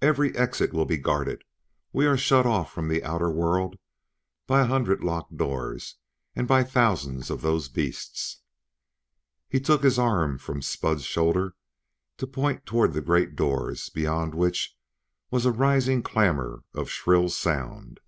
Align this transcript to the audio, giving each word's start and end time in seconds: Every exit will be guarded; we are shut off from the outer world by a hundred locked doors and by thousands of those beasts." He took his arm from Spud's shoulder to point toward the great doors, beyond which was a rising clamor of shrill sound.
Every 0.00 0.34
exit 0.34 0.72
will 0.72 0.86
be 0.86 0.96
guarded; 0.96 1.44
we 1.92 2.06
are 2.06 2.16
shut 2.16 2.46
off 2.46 2.72
from 2.72 2.88
the 2.88 3.04
outer 3.04 3.30
world 3.30 3.76
by 4.46 4.62
a 4.62 4.66
hundred 4.66 5.04
locked 5.04 5.36
doors 5.36 5.96
and 6.34 6.48
by 6.48 6.64
thousands 6.64 7.28
of 7.28 7.42
those 7.42 7.68
beasts." 7.68 8.38
He 9.46 9.60
took 9.60 9.82
his 9.82 9.98
arm 9.98 10.38
from 10.38 10.62
Spud's 10.62 11.04
shoulder 11.04 11.54
to 12.16 12.26
point 12.26 12.64
toward 12.64 12.94
the 12.94 13.02
great 13.02 13.36
doors, 13.36 13.90
beyond 13.90 14.34
which 14.34 14.74
was 15.30 15.44
a 15.44 15.52
rising 15.52 16.02
clamor 16.02 16.64
of 16.72 16.88
shrill 16.88 17.28
sound. 17.28 18.00